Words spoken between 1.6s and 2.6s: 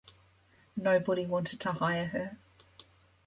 hire her.